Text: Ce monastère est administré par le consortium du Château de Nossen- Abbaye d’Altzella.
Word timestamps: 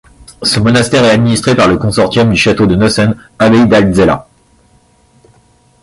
Ce 0.41 0.59
monastère 0.59 1.05
est 1.05 1.11
administré 1.11 1.53
par 1.55 1.67
le 1.67 1.77
consortium 1.77 2.31
du 2.31 2.35
Château 2.35 2.65
de 2.65 2.73
Nossen- 2.73 3.15
Abbaye 3.37 3.67
d’Altzella. 3.67 4.27